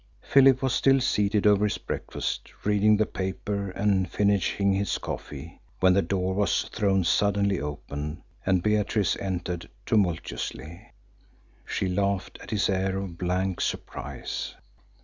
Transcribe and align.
Philip 0.23 0.63
was 0.63 0.73
still 0.73 0.99
seated 0.99 1.45
over 1.45 1.63
his 1.65 1.77
breakfast, 1.77 2.49
reading 2.65 2.97
the 2.97 3.05
paper 3.05 3.69
and 3.69 4.09
finishing 4.09 4.73
his 4.73 4.97
coffee, 4.97 5.59
when 5.79 5.93
the 5.93 6.01
door 6.01 6.33
was 6.33 6.63
thrown 6.69 7.03
suddenly 7.03 7.59
open, 7.61 8.23
and 8.43 8.63
Beatrice 8.63 9.15
entered 9.17 9.69
tumultuously. 9.85 10.91
She 11.67 11.87
laughed 11.87 12.39
at 12.41 12.49
his 12.49 12.67
air 12.67 12.97
of 12.97 13.19
blank 13.19 13.61
surprise. 13.61 14.55